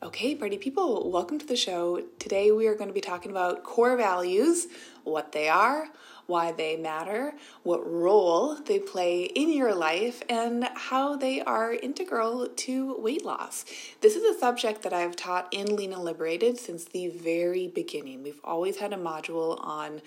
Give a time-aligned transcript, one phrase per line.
[0.00, 2.04] Okay, party people, welcome to the show.
[2.20, 4.68] Today we are going to be talking about core values,
[5.02, 5.88] what they are,
[6.26, 12.46] why they matter, what role they play in your life, and how they are integral
[12.46, 13.64] to weight loss.
[14.00, 18.22] This is a subject that I've taught in Lean and Liberated since the very beginning.
[18.22, 20.00] We've always had a module on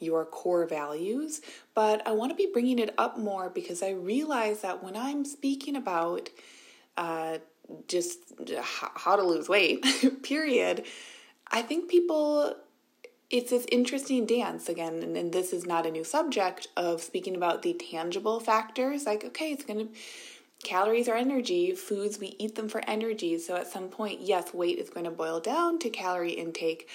[0.00, 1.40] your core values,
[1.72, 5.24] but I want to be bringing it up more because I realize that when I'm
[5.24, 6.30] speaking about
[6.96, 7.38] uh,
[7.88, 8.18] just
[8.50, 9.84] how to lose weight,
[10.22, 10.84] period,
[11.48, 12.56] I think people,
[13.30, 17.36] it's this interesting dance again, and, and this is not a new subject of speaking
[17.36, 19.06] about the tangible factors.
[19.06, 19.94] Like, okay, it's going to,
[20.64, 23.38] calories are energy, foods, we eat them for energy.
[23.38, 26.88] So at some point, yes, weight is going to boil down to calorie intake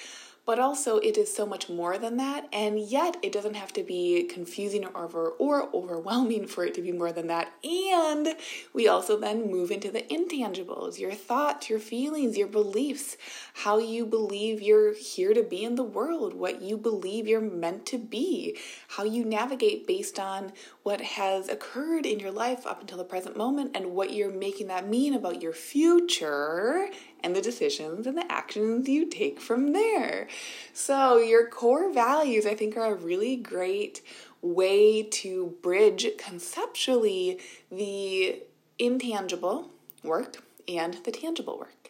[0.45, 3.83] but also it is so much more than that and yet it doesn't have to
[3.83, 7.51] be confusing or over or overwhelming for it to be more than that.
[7.63, 8.35] And
[8.73, 13.17] we also then move into the intangibles your thoughts your feelings your beliefs
[13.53, 17.85] how you believe you're here to be in the world what you believe you're meant
[17.85, 18.57] to be
[18.89, 20.51] how you navigate based on
[20.83, 24.67] what has occurred in your life up until the present moment and what you're making
[24.67, 26.89] that mean about your future
[27.23, 30.27] and the decisions and the actions you take from there.
[30.73, 34.01] So, your core values, I think, are a really great
[34.41, 37.39] way to bridge conceptually
[37.71, 38.41] the
[38.79, 39.71] intangible
[40.03, 41.80] work and the tangible work.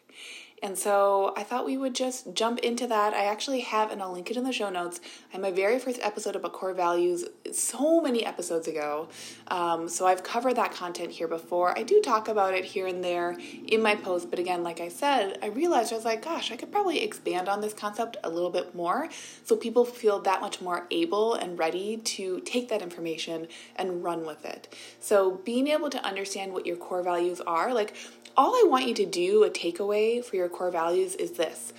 [0.62, 3.14] And so I thought we would just jump into that.
[3.14, 5.02] I actually have, and I'll link it in the show notes.
[5.38, 9.10] My very first episode about core values so many episodes ago.
[9.48, 11.78] Um, so I've covered that content here before.
[11.78, 13.38] I do talk about it here and there
[13.68, 16.58] in my post, but again, like I said, I realized I was like, gosh, I
[16.58, 19.10] could probably expand on this concept a little bit more
[19.44, 24.28] so people feel that much more able and ready to take that information and run
[24.28, 24.74] with it.
[25.00, 27.96] So being able to understand what your core values are, like
[28.36, 31.74] all I want you to do, a takeaway for your core values, is this.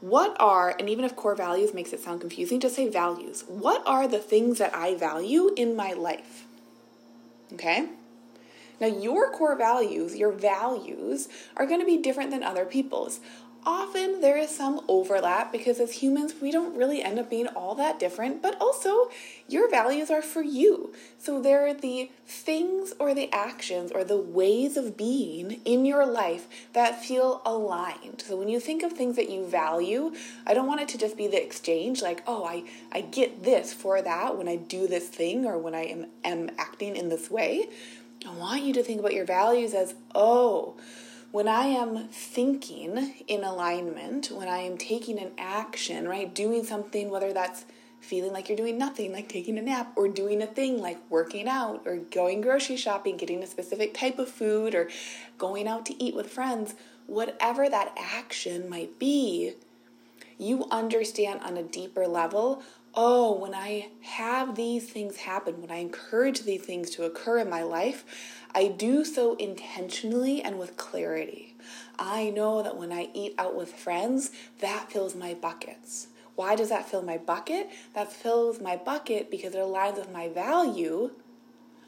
[0.00, 3.44] What are, and even if core values makes it sound confusing, just say values.
[3.48, 6.44] What are the things that I value in my life?
[7.54, 7.88] Okay?
[8.80, 13.20] Now, your core values, your values, are going to be different than other people's
[13.66, 17.74] often there is some overlap because as humans, we don't really end up being all
[17.76, 19.10] that different, but also
[19.48, 20.92] your values are for you.
[21.18, 26.46] So they're the things or the actions or the ways of being in your life
[26.72, 28.22] that feel aligned.
[28.26, 30.12] So when you think of things that you value,
[30.46, 33.72] I don't want it to just be the exchange like, oh, I, I get this
[33.72, 37.30] for that when I do this thing or when I am, am acting in this
[37.30, 37.68] way.
[38.26, 40.76] I want you to think about your values as, oh,
[41.34, 47.10] when I am thinking in alignment, when I am taking an action, right, doing something,
[47.10, 47.64] whether that's
[48.00, 51.48] feeling like you're doing nothing, like taking a nap, or doing a thing like working
[51.48, 54.88] out, or going grocery shopping, getting a specific type of food, or
[55.36, 56.76] going out to eat with friends,
[57.08, 59.54] whatever that action might be,
[60.38, 62.62] you understand on a deeper level
[62.94, 67.50] oh, when I have these things happen, when I encourage these things to occur in
[67.50, 68.04] my life,
[68.54, 71.56] I do so intentionally and with clarity.
[71.98, 76.08] I know that when I eat out with friends, that fills my buckets.
[76.36, 77.68] Why does that fill my bucket?
[77.94, 81.12] That fills my bucket because it aligns with my value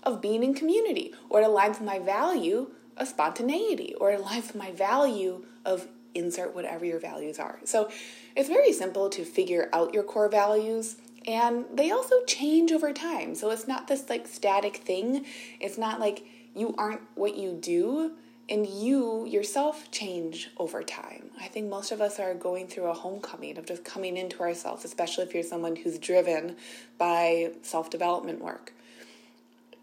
[0.02, 4.48] of being in community, or it aligns with my value of spontaneity, or it aligns
[4.48, 7.58] with my value of insert whatever your values are.
[7.64, 7.90] So
[8.34, 10.96] it's very simple to figure out your core values
[11.26, 13.34] and they also change over time.
[13.34, 15.26] So it's not this like static thing.
[15.60, 16.24] It's not like
[16.54, 18.12] you aren't what you do
[18.48, 21.30] and you yourself change over time.
[21.40, 24.84] I think most of us are going through a homecoming of just coming into ourselves,
[24.84, 26.56] especially if you're someone who's driven
[26.96, 28.72] by self development work.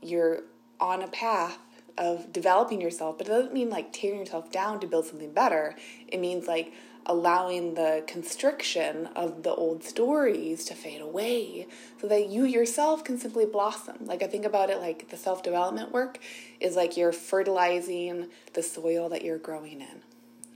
[0.02, 0.44] You're
[0.80, 1.60] on a path
[1.98, 5.76] of developing yourself, but it doesn't mean like tearing yourself down to build something better.
[6.08, 6.74] It means like
[7.06, 11.68] allowing the constriction of the old stories to fade away
[12.00, 13.98] so that you yourself can simply blossom.
[14.06, 16.20] Like I think about it like the self development work
[16.60, 20.13] is like you're fertilizing the soil that you're growing in.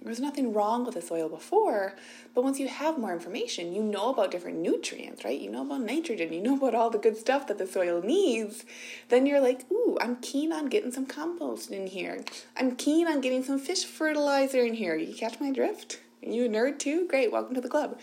[0.07, 1.93] There was nothing wrong with the soil before,
[2.33, 5.37] but once you have more information, you know about different nutrients, right?
[5.37, 8.63] You know about nitrogen, you know about all the good stuff that the soil needs,
[9.09, 12.23] then you're like, ooh, I'm keen on getting some compost in here.
[12.55, 14.95] I'm keen on getting some fish fertilizer in here.
[14.95, 15.99] You catch my drift?
[16.21, 17.05] You a nerd too?
[17.09, 17.99] Great, welcome to the club.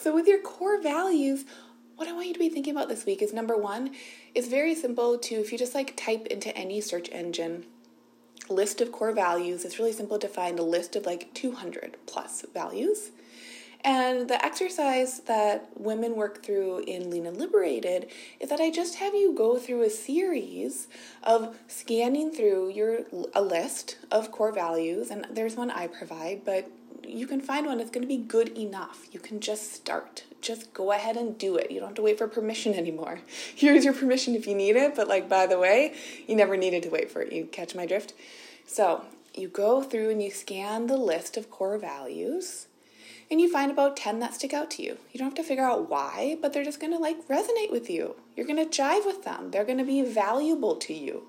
[0.00, 1.44] So, with your core values,
[1.96, 3.90] what I want you to be thinking about this week is number one,
[4.32, 7.64] it's very simple to, if you just like type into any search engine,
[8.52, 12.44] list of core values, it's really simple to find a list of like 200 plus
[12.52, 13.10] values.
[13.84, 18.08] And the exercise that women work through in Lean and Liberated
[18.38, 20.86] is that I just have you go through a series
[21.24, 23.00] of scanning through your
[23.34, 26.70] a list of core values and there's one I provide, but
[27.12, 29.06] you can find one that's going to be good enough.
[29.12, 30.24] You can just start.
[30.40, 31.70] Just go ahead and do it.
[31.70, 33.20] You don't have to wait for permission anymore.
[33.54, 35.94] Here's your permission if you need it, but like by the way,
[36.26, 37.32] you never needed to wait for it.
[37.32, 38.14] You catch my drift?
[38.66, 39.04] So,
[39.34, 42.66] you go through and you scan the list of core values
[43.32, 44.98] and you find about 10 that stick out to you.
[45.10, 47.88] You don't have to figure out why, but they're just going to like resonate with
[47.88, 48.14] you.
[48.36, 49.50] You're going to jive with them.
[49.50, 51.22] They're going to be valuable to you.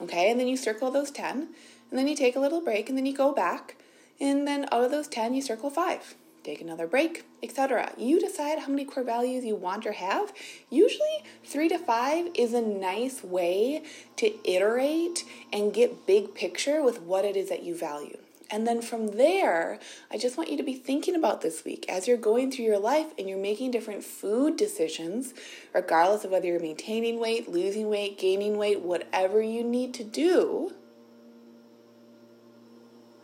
[0.00, 0.28] Okay?
[0.28, 1.48] And then you circle those 10,
[1.90, 3.76] and then you take a little break, and then you go back,
[4.20, 6.14] and then out of those 10, you circle 5.
[6.42, 7.92] Take another break, etc.
[7.98, 10.32] You decide how many core values you want or have.
[10.70, 13.82] Usually, 3 to 5 is a nice way
[14.16, 18.18] to iterate and get big picture with what it is that you value.
[18.48, 22.06] And then from there, I just want you to be thinking about this week as
[22.06, 25.34] you're going through your life and you're making different food decisions,
[25.74, 30.72] regardless of whether you're maintaining weight, losing weight, gaining weight, whatever you need to do.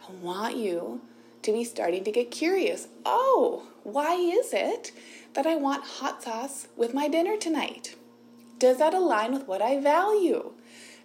[0.09, 1.01] I want you
[1.43, 2.89] to be starting to get curious.
[3.05, 4.93] Oh, why is it
[5.35, 7.95] that I want hot sauce with my dinner tonight?
[8.59, 10.53] Does that align with what I value?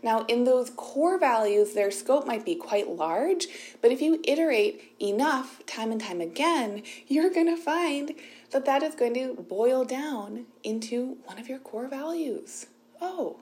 [0.04, 3.48] Now, in those core values, their scope might be quite large,
[3.82, 8.14] but if you iterate enough time and time again, you're going to find
[8.52, 12.68] that that is going to boil down into one of your core values.
[13.02, 13.38] Oh,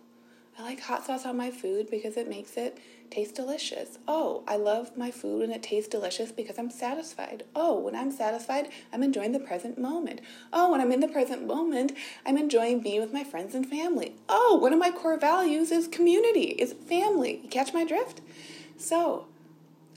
[0.58, 2.78] I like hot sauce on my food because it makes it
[3.12, 3.98] taste delicious.
[4.08, 7.44] Oh, I love my food when it tastes delicious because I'm satisfied.
[7.54, 10.22] Oh, when I'm satisfied, I'm enjoying the present moment.
[10.54, 11.92] Oh, when I'm in the present moment,
[12.26, 14.16] I'm enjoying being with my friends and family.
[14.30, 17.42] Oh, one of my core values is community, is family.
[17.44, 18.22] You catch my drift?
[18.78, 19.28] So,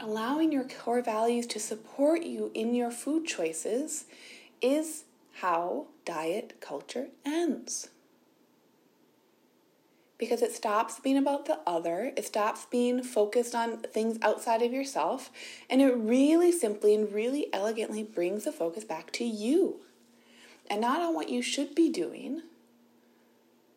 [0.01, 4.07] allowing your core values to support you in your food choices
[4.61, 7.91] is how diet culture ends
[10.19, 14.73] because it stops being about the other, it stops being focused on things outside of
[14.73, 15.31] yourself,
[15.70, 19.81] and it really simply and really elegantly brings the focus back to you.
[20.69, 22.43] And not on what you should be doing,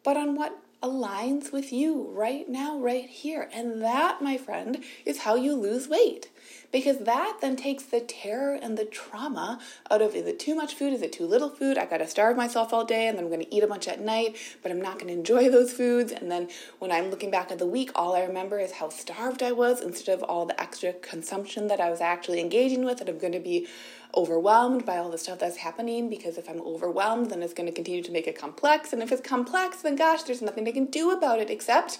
[0.03, 3.49] but on what aligns with you right now, right here.
[3.53, 6.29] And that, my friend, is how you lose weight.
[6.71, 10.73] Because that then takes the terror and the trauma out of is it too much
[10.73, 10.93] food?
[10.93, 11.77] Is it too little food?
[11.77, 14.37] I gotta starve myself all day and then I'm gonna eat a bunch at night,
[14.63, 16.11] but I'm not gonna enjoy those foods.
[16.13, 16.47] And then
[16.79, 19.81] when I'm looking back at the week, all I remember is how starved I was
[19.81, 23.39] instead of all the extra consumption that I was actually engaging with, and I'm gonna
[23.39, 23.67] be
[24.15, 27.75] overwhelmed by all the stuff that's happening because if I'm overwhelmed, then it's going to
[27.75, 28.93] continue to make it complex.
[28.93, 31.99] And if it's complex, then gosh, there's nothing they can do about it except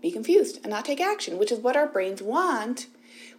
[0.00, 2.86] be confused and not take action, which is what our brains want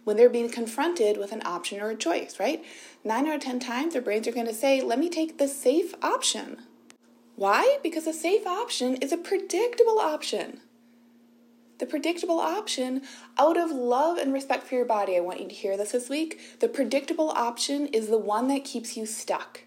[0.04, 2.64] when they're being confronted with an option or a choice, right?
[3.04, 5.48] Nine out of 10 times, our brains are going to say, let me take the
[5.48, 6.62] safe option.
[7.36, 7.78] Why?
[7.82, 10.60] Because a safe option is a predictable option
[11.78, 13.02] the predictable option
[13.38, 15.16] out of love and respect for your body.
[15.16, 16.58] I want you to hear this this week.
[16.60, 19.62] The predictable option is the one that keeps you stuck.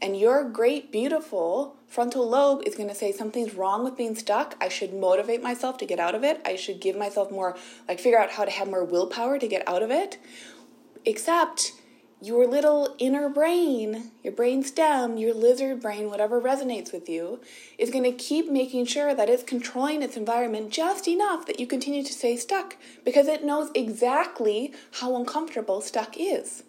[0.00, 4.56] And your great, beautiful frontal lobe is going to say something's wrong with being stuck.
[4.60, 6.40] I should motivate myself to get out of it.
[6.44, 9.66] I should give myself more, like, figure out how to have more willpower to get
[9.68, 10.18] out of it.
[11.04, 11.72] Except
[12.22, 17.40] your little inner brain, your brain stem, your lizard brain, whatever resonates with you,
[17.78, 21.66] is going to keep making sure that it's controlling its environment just enough that you
[21.66, 26.62] continue to stay stuck because it knows exactly how uncomfortable stuck is.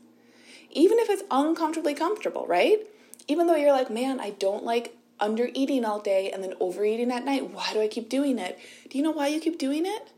[0.72, 2.79] Even if it's uncomfortably comfortable, right?
[3.27, 7.12] Even though you're like, man, I don't like under eating all day and then overeating
[7.12, 7.51] at night.
[7.51, 8.57] Why do I keep doing it?
[8.89, 10.10] Do you know why you keep doing it?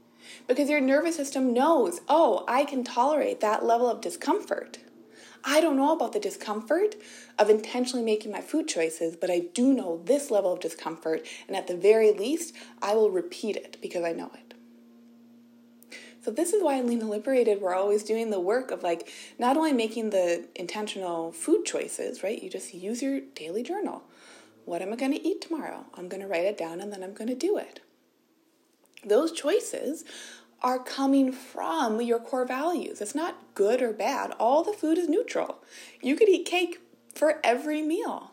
[0.48, 4.78] Because your nervous system knows, oh, I can tolerate that level of discomfort.
[5.48, 6.96] I don't know about the discomfort
[7.38, 11.56] of intentionally making my food choices, but I do know this level of discomfort, and
[11.56, 14.56] at the very least, I will repeat it because I know it.
[16.24, 19.08] So, this is why in Lean and Liberated, we're always doing the work of like
[19.38, 22.42] not only making the intentional food choices, right?
[22.42, 24.02] You just use your daily journal.
[24.66, 25.86] What am I going to eat tomorrow?
[25.94, 27.82] I'm going to write it down and then I'm going to do it.
[29.06, 30.04] Those choices
[30.66, 33.00] are coming from your core values.
[33.00, 34.32] It's not good or bad.
[34.40, 35.60] All the food is neutral.
[36.02, 36.80] You could eat cake
[37.14, 38.32] for every meal.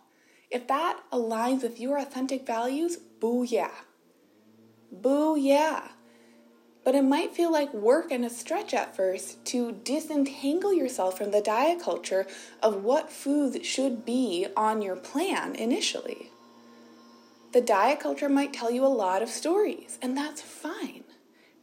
[0.50, 3.82] If that aligns with your authentic values, boo yeah.
[4.90, 5.88] Boo yeah.
[6.82, 11.32] But it might feel like work and a stretch at first to disentangle yourself from
[11.32, 12.26] the diet culture
[12.62, 16.30] of what foods should be on your plan initially.
[17.52, 21.01] The diet culture might tell you a lot of stories, and that's fine.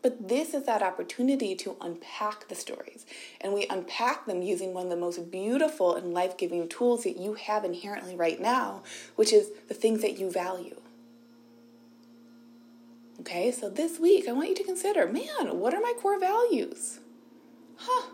[0.02, 3.06] But this is that opportunity to unpack the stories.
[3.42, 7.18] And we unpack them using one of the most beautiful and life giving tools that
[7.18, 8.84] you have inherently right now,
[9.16, 10.80] which is the things that you value.
[13.20, 17.00] Okay, so this week I want you to consider man, what are my core values?
[17.76, 18.12] Huh.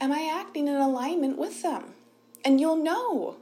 [0.00, 1.94] Am I acting in alignment with them?
[2.44, 3.36] And you'll know,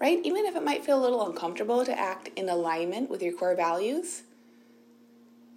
[0.00, 0.18] right?
[0.24, 3.54] Even if it might feel a little uncomfortable to act in alignment with your core
[3.54, 4.22] values,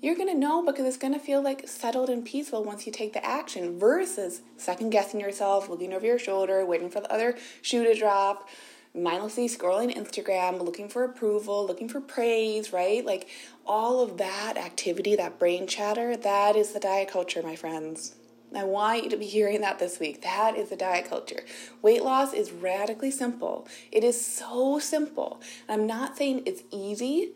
[0.06, 2.92] you're going to know because it's going to feel like settled and peaceful once you
[2.92, 7.36] take the action versus second guessing yourself, looking over your shoulder, waiting for the other
[7.64, 8.48] shoe to drop,
[8.94, 13.04] mindlessly scrolling Instagram, looking for approval, looking for praise, right?
[13.04, 13.30] Like
[13.66, 18.14] all of that activity, that brain chatter, that is the diet culture, my friends.
[18.56, 20.22] I want you to be hearing that this week.
[20.22, 21.44] That is the diet culture.
[21.82, 23.68] Weight loss is radically simple.
[23.92, 25.42] It is so simple.
[25.68, 27.34] I'm not saying it's easy.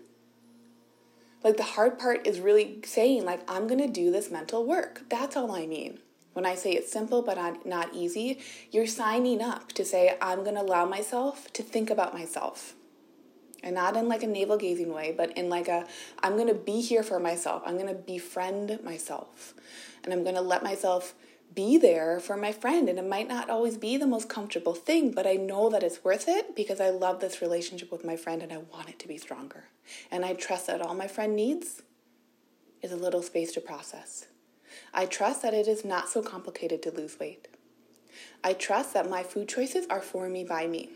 [1.43, 5.03] Like the hard part is really saying like I'm to do this mental work.
[5.09, 5.99] That's all I mean.
[6.33, 8.39] When I say it's simple but not, easy,
[8.71, 12.75] you're signing up to say, I'm to allow myself to think about myself.
[13.61, 15.85] And not in like a navel gazing way, but in like a,
[16.23, 17.63] I'm to be here for myself.
[17.65, 19.53] I'm to befriend myself.
[20.03, 21.13] And I'm to let myself
[21.53, 22.89] be there for my friend.
[22.89, 26.03] And it might not always be the most comfortable thing, but I know that it's
[26.03, 29.07] worth it because I love this relationship with my friend and I want it to
[29.07, 29.65] be stronger.
[30.11, 31.81] And I trust that all my friend needs
[32.81, 34.27] is a little space to process.
[34.93, 37.47] I trust that it is not so complicated to lose weight.
[38.43, 40.89] I trust that my food choices are for me by me.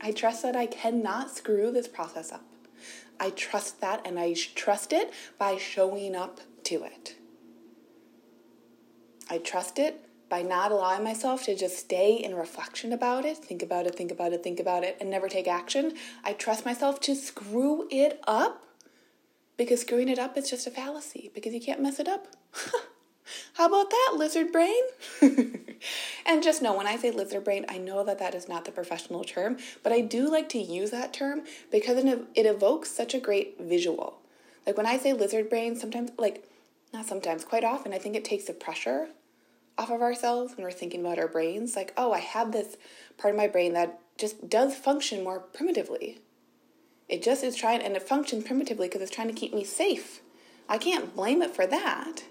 [0.00, 2.44] I trust that I cannot screw this process up.
[3.20, 7.16] I trust that and I trust it by showing up to it.
[9.32, 9.98] I trust it
[10.28, 14.12] by not allowing myself to just stay in reflection about it, think about it, think
[14.12, 15.94] about it, think about it, and never take action.
[16.22, 18.62] I trust myself to screw it up
[19.56, 22.26] because screwing it up is just a fallacy because you can't mess it up.
[23.54, 24.82] How about that, lizard brain?
[26.26, 28.70] and just know when I say lizard brain, I know that that is not the
[28.70, 33.18] professional term, but I do like to use that term because it evokes such a
[33.18, 34.18] great visual.
[34.66, 36.46] Like when I say lizard brain, sometimes, like,
[36.92, 39.08] not sometimes, quite often, I think it takes the pressure
[39.78, 41.76] off of ourselves when we're thinking about our brains.
[41.76, 42.76] Like, oh, I have this
[43.18, 46.20] part of my brain that just does function more primitively.
[47.08, 50.20] It just is trying, and it functions primitively because it's trying to keep me safe.
[50.68, 52.24] I can't blame it for that.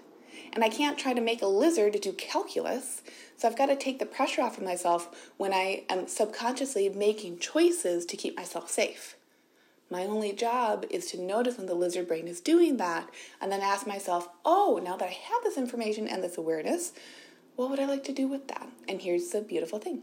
[0.52, 3.02] And I can't try to make a lizard to do calculus.
[3.36, 7.38] So I've got to take the pressure off of myself when I am subconsciously making
[7.38, 9.16] choices to keep myself safe.
[9.90, 13.60] My only job is to notice when the lizard brain is doing that and then
[13.60, 16.92] ask myself, oh, now that I have this information and this awareness,
[17.56, 18.68] what would I like to do with that?
[18.88, 20.02] And here's the beautiful thing.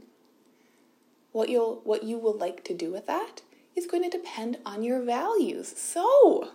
[1.32, 3.42] What you'll what you will like to do with that
[3.76, 5.74] is going to depend on your values.
[5.78, 6.50] So,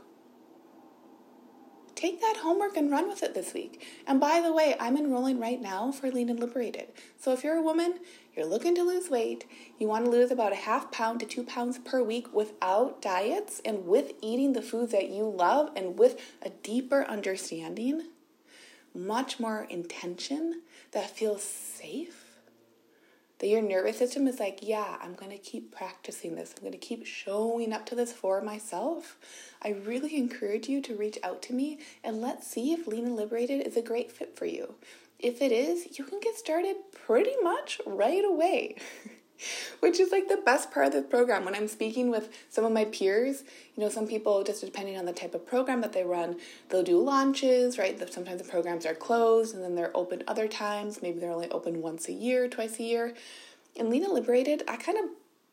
[1.95, 3.87] take that homework and run with it this week.
[4.07, 6.89] And by the way, I'm enrolling right now for Lean and Liberated.
[7.19, 8.01] So if you're a woman,
[8.37, 9.47] you're looking to lose weight,
[9.79, 13.63] you want to lose about a half pound to two pounds per week without diets
[13.65, 18.09] and with eating the foods that you love and with a deeper understanding,
[18.93, 20.63] much more intention
[20.95, 22.25] that feels safe
[23.39, 26.55] that your nervous system is like, yeah, I'm going to keep practicing this.
[26.57, 29.19] I'm going to keep showing up to this for myself.
[29.61, 33.17] I really encourage you to reach out to me and let's see if Lean and
[33.17, 34.77] Liberated is a great fit for you.
[35.19, 38.77] If it is, you can get started pretty much right away.
[39.81, 41.45] which is like the best part of this program.
[41.45, 43.45] When I'm speaking with some of my peers,
[43.76, 46.37] you know, some people, just depending on the type of program that they run,
[46.69, 47.99] they'll do launches, right?
[48.12, 51.03] Sometimes the programs are closed and then they're open other times.
[51.03, 53.14] Maybe they're only open once a year, twice a year.
[53.76, 55.05] And Lean and Liberated, I kind of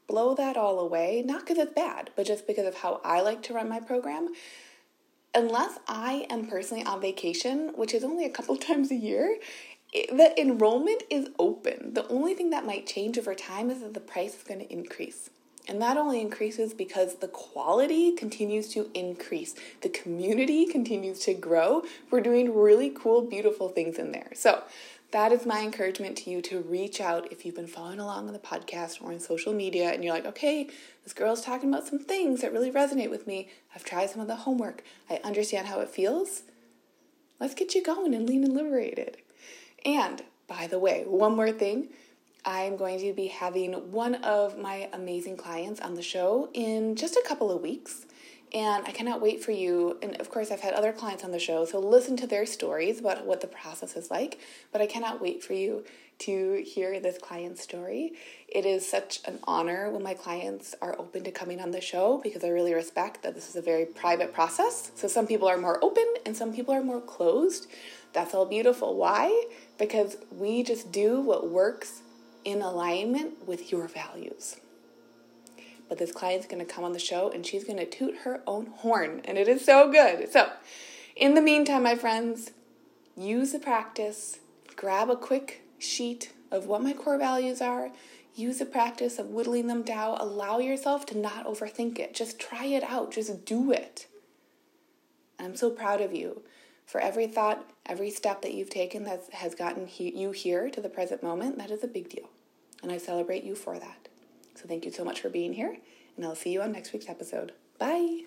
[0.08, 3.42] blow that all away, not because it's bad, but just because of how I like
[3.44, 4.30] to run my program.
[5.34, 9.38] Unless I am personally on vacation, which is only a couple times a year,
[9.94, 11.94] the enrollment is open.
[11.94, 14.72] The only thing that might change over time is that the price is going to
[14.72, 15.30] increase.
[15.68, 19.54] And that only increases because the quality continues to increase.
[19.82, 21.84] The community continues to grow.
[22.10, 24.32] We're doing really cool, beautiful things in there.
[24.34, 24.64] So,
[25.12, 28.34] that is my encouragement to you to reach out if you've been following along on
[28.34, 30.70] the podcast or on social media and you're like, okay,
[31.04, 33.50] this girl's talking about some things that really resonate with me.
[33.76, 34.86] I've tried some of the homework.
[35.10, 36.44] I understand how it feels.
[37.42, 39.18] Let's get you going and lean and liberated.
[39.86, 41.90] And by the way, one more thing.
[42.44, 47.16] I'm going to be having one of my amazing clients on the show in just
[47.16, 48.06] a couple of weeks.
[48.54, 49.98] And I cannot wait for you.
[50.02, 53.00] And of course, I've had other clients on the show, so listen to their stories
[53.00, 54.40] about what the process is like.
[54.72, 55.86] But I cannot wait for you
[56.20, 58.14] to hear this client's story.
[58.48, 62.20] It is such an honor when my clients are open to coming on the show
[62.22, 64.92] because I really respect that this is a very private process.
[64.96, 67.68] So some people are more open and some people are more closed.
[68.14, 68.96] That's all beautiful.
[68.98, 69.46] Why?
[69.80, 72.02] Because we just do what works
[72.44, 74.58] in alignment with your values.
[75.92, 78.42] But this client's going to come on the show and she's going to toot her
[78.48, 80.32] own horn, and it is so good.
[80.32, 80.50] So,
[81.18, 82.52] in the meantime, my friends,
[83.18, 84.40] use the practice,
[84.78, 87.92] grab a quick sheet of what my core values are.
[88.34, 90.18] Use the practice of whittling them down.
[90.18, 92.14] Allow yourself to not overthink it.
[92.14, 93.12] Just try it out.
[93.12, 94.08] Just do it.
[95.38, 96.42] I'm so proud of you
[96.86, 100.80] for every thought, every step that you've taken that has gotten he- you here to
[100.80, 101.58] the present moment.
[101.58, 102.30] That is a big deal.
[102.82, 104.08] And I celebrate you for that.
[104.62, 105.76] So thank you so much for being here,
[106.16, 107.54] and I'll see you on next week's episode.
[107.80, 108.26] Bye.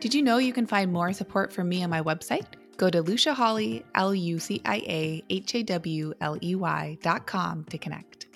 [0.00, 2.44] Did you know you can find more support from me on my website?
[2.76, 6.98] Go to Lucia Hawley, L U C I A H A W L E Y
[7.02, 8.26] dot com to connect.